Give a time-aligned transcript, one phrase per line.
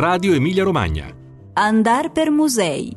[0.00, 1.14] Radio Emilia Romagna.
[1.52, 2.96] Andar per musei.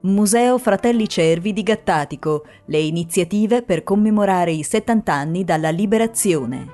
[0.00, 2.46] Museo Fratelli Cervi di Gattatico.
[2.64, 6.72] Le iniziative per commemorare i 70 anni dalla liberazione.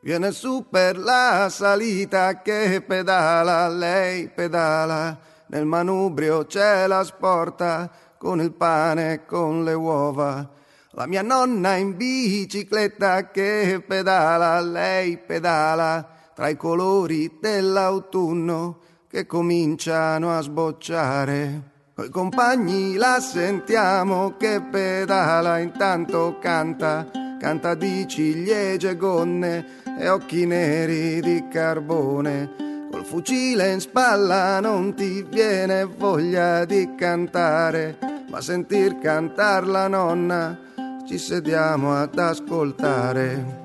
[0.00, 5.16] Viene su per la salita che pedala, lei pedala,
[5.50, 10.50] nel manubrio c'è la sporta con il pane e con le uova.
[10.90, 20.36] La mia nonna in bicicletta che pedala, lei pedala tra i colori dell'autunno che cominciano
[20.36, 21.72] a sbocciare.
[21.94, 31.20] Coi compagni la sentiamo che pedala, intanto canta, canta di ciliegie gonne e occhi neri
[31.20, 32.88] di carbone.
[32.90, 37.96] Col fucile in spalla non ti viene voglia di cantare,
[38.28, 40.58] ma sentir cantar la nonna
[41.06, 43.63] ci sediamo ad ascoltare.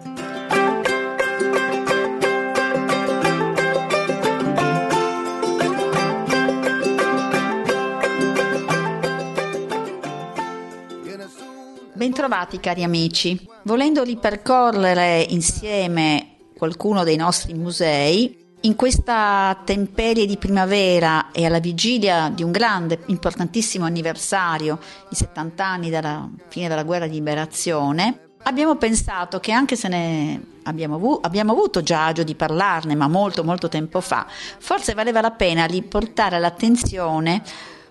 [12.00, 13.46] Bentrovati cari amici.
[13.64, 22.32] Volendo ripercorrere insieme qualcuno dei nostri musei, in questa temperie di primavera e alla vigilia
[22.34, 28.78] di un grande, importantissimo anniversario, i 70 anni dalla fine della guerra di liberazione, abbiamo
[28.78, 33.44] pensato che anche se ne abbiamo, avu- abbiamo avuto già agio di parlarne, ma molto
[33.44, 37.44] molto tempo fa, forse valeva la pena riportare l'attenzione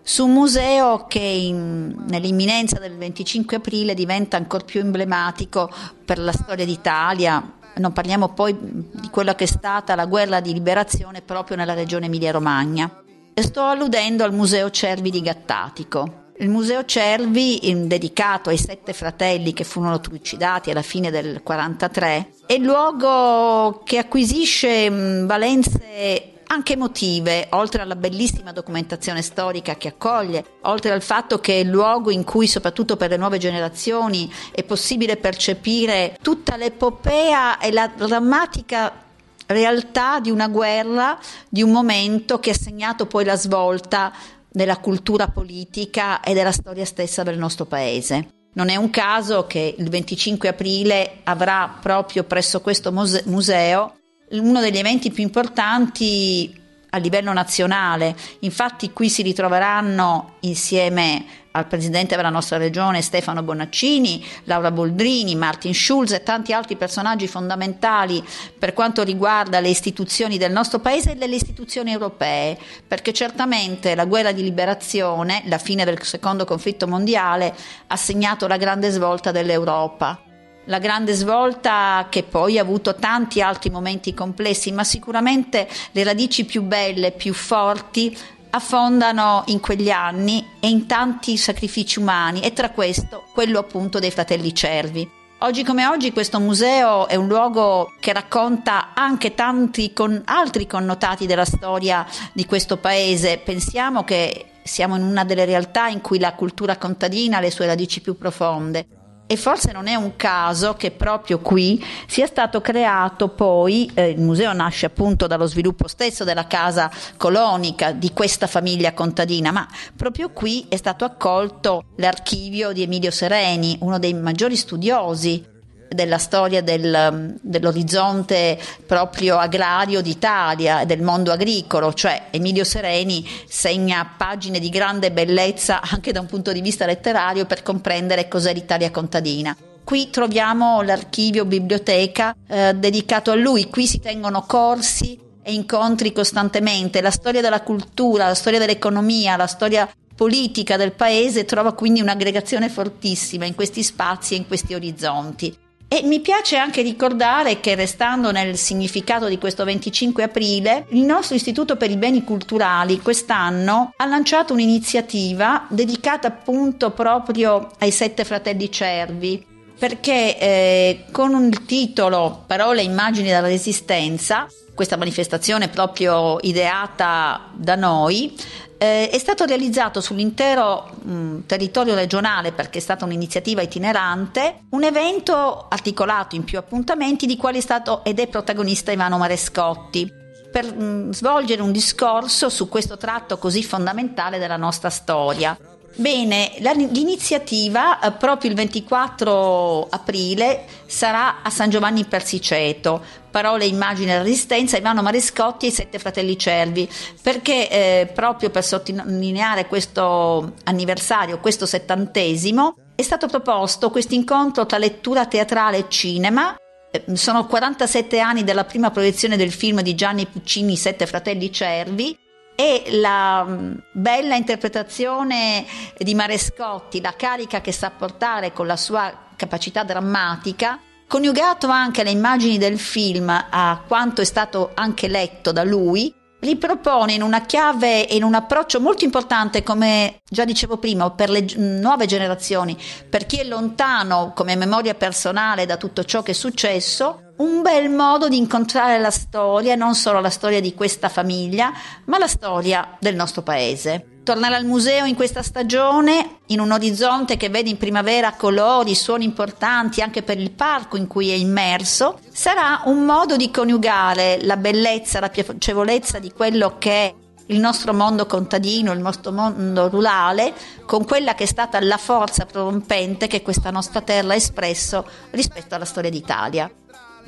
[0.08, 5.70] su un museo che in, nell'imminenza del 25 aprile diventa ancora più emblematico
[6.02, 10.54] per la storia d'Italia, non parliamo poi di quella che è stata la guerra di
[10.54, 13.02] liberazione proprio nella regione Emilia-Romagna.
[13.34, 16.30] Sto alludendo al Museo Cervi di Gattatico.
[16.38, 22.54] Il Museo Cervi, dedicato ai sette fratelli che furono trucidati alla fine del 43, è
[22.54, 24.88] il luogo che acquisisce
[25.26, 31.58] valenze anche emotive, oltre alla bellissima documentazione storica che accoglie, oltre al fatto che è
[31.58, 37.70] il luogo in cui, soprattutto per le nuove generazioni, è possibile percepire tutta l'epopea e
[37.72, 39.06] la drammatica
[39.46, 44.12] realtà di una guerra, di un momento che ha segnato poi la svolta
[44.50, 48.28] della cultura politica e della storia stessa del nostro paese.
[48.54, 53.97] Non è un caso che il 25 aprile avrà proprio presso questo muse- museo
[54.30, 58.16] uno degli eventi più importanti a livello nazionale.
[58.40, 65.74] Infatti qui si ritroveranno insieme al presidente della nostra regione Stefano Bonaccini, Laura Boldrini, Martin
[65.74, 68.24] Schulz e tanti altri personaggi fondamentali
[68.56, 72.56] per quanto riguarda le istituzioni del nostro paese e delle istituzioni europee,
[72.86, 77.54] perché certamente la guerra di liberazione, la fine del secondo conflitto mondiale,
[77.88, 80.22] ha segnato la grande svolta dell'Europa
[80.68, 86.44] la grande svolta che poi ha avuto tanti altri momenti complessi, ma sicuramente le radici
[86.44, 88.16] più belle, più forti
[88.50, 94.10] affondano in quegli anni e in tanti sacrifici umani e tra questo quello appunto dei
[94.10, 95.16] fratelli Cervi.
[95.40, 101.26] Oggi come oggi questo museo è un luogo che racconta anche tanti con altri connotati
[101.26, 103.38] della storia di questo paese.
[103.38, 107.66] Pensiamo che siamo in una delle realtà in cui la cultura contadina ha le sue
[107.66, 108.97] radici più profonde.
[109.30, 114.20] E forse non è un caso che proprio qui sia stato creato poi, eh, il
[114.22, 120.30] museo nasce appunto dallo sviluppo stesso della casa colonica di questa famiglia contadina, ma proprio
[120.30, 125.56] qui è stato accolto l'archivio di Emilio Sereni, uno dei maggiori studiosi
[125.88, 134.14] della storia del, dell'orizzonte proprio agrario d'Italia e del mondo agricolo, cioè Emilio Sereni segna
[134.16, 138.90] pagine di grande bellezza anche da un punto di vista letterario per comprendere cos'è l'Italia
[138.90, 139.56] contadina.
[139.84, 147.00] Qui troviamo l'archivio biblioteca eh, dedicato a lui, qui si tengono corsi e incontri costantemente,
[147.00, 152.68] la storia della cultura, la storia dell'economia, la storia politica del paese trova quindi un'aggregazione
[152.68, 155.56] fortissima in questi spazi e in questi orizzonti.
[155.90, 161.34] E mi piace anche ricordare che, restando nel significato di questo 25 aprile, il nostro
[161.34, 168.70] Istituto per i Beni Culturali quest'anno ha lanciato un'iniziativa dedicata appunto proprio ai sette fratelli
[168.70, 169.42] cervi,
[169.78, 177.76] perché eh, con il titolo Parole e immagini della resistenza, questa manifestazione proprio ideata da
[177.76, 178.36] noi,
[178.78, 185.66] eh, è stato realizzato sull'intero mh, territorio regionale perché è stata un'iniziativa itinerante, un evento
[185.68, 190.10] articolato in più appuntamenti di quali è stato ed è protagonista Ivano Marescotti
[190.50, 195.56] per mh, svolgere un discorso su questo tratto così fondamentale della nostra storia.
[195.98, 203.02] Bene, l'iniziativa eh, proprio il 24 aprile sarà a San Giovanni Persiceto,
[203.32, 206.88] parole, immagini e resistenza, Ivano Marescotti e i sette fratelli cervi,
[207.20, 214.78] perché eh, proprio per sottolineare questo anniversario, questo settantesimo, è stato proposto questo incontro tra
[214.78, 216.56] lettura teatrale e cinema.
[216.92, 222.16] Eh, sono 47 anni dalla prima proiezione del film di Gianni Puccini, Sette fratelli cervi,
[222.60, 225.64] e la mm, bella interpretazione
[225.96, 232.10] di Marescotti, la carica che sa portare con la sua capacità drammatica, coniugato anche alle
[232.10, 237.42] immagini del film a quanto è stato anche letto da lui, li propone in una
[237.42, 242.76] chiave e in un approccio molto importante, come già dicevo prima, per le nuove generazioni,
[243.08, 247.88] per chi è lontano come memoria personale da tutto ciò che è successo, un bel
[247.88, 251.72] modo di incontrare la storia, non solo la storia di questa famiglia,
[252.06, 254.20] ma la storia del nostro paese.
[254.24, 259.24] Tornare al museo in questa stagione, in un orizzonte che vede in primavera colori, suoni
[259.24, 264.56] importanti anche per il parco in cui è immerso, sarà un modo di coniugare la
[264.56, 267.14] bellezza, la piacevolezza di quello che è
[267.46, 270.52] il nostro mondo contadino, il nostro mondo rurale,
[270.84, 275.74] con quella che è stata la forza prorompente che questa nostra terra ha espresso rispetto
[275.74, 276.70] alla storia d'Italia.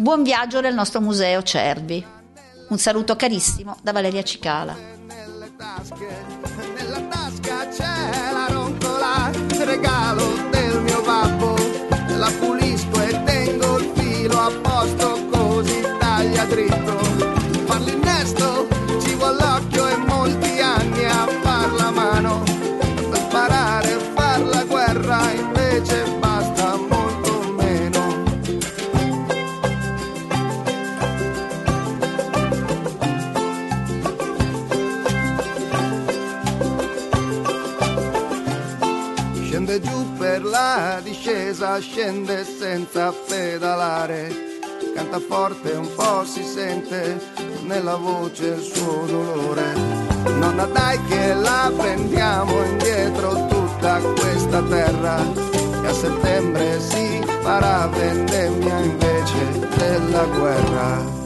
[0.00, 2.02] Buon viaggio nel nostro museo Cervi.
[2.70, 4.74] Un saluto carissimo da Valeria Cicala.
[40.42, 44.48] La discesa scende senza pedalare.
[44.94, 47.20] Canta forte, un po' si sente
[47.64, 49.72] nella voce il suo dolore.
[50.38, 55.16] Nonna dai che la prendiamo indietro tutta questa terra.
[55.80, 61.19] Che a settembre si farà vendemmia invece della guerra.